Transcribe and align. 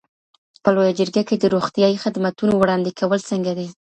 په 0.63 0.69
لویه 0.75 0.93
جرګه 0.99 1.23
کي 1.29 1.35
د 1.39 1.45
روغتیایی 1.55 2.01
خدمتونو 2.03 2.53
وړاندي 2.57 2.91
کول 2.99 3.19
څنګه 3.29 3.51
دي؟ 3.57 3.67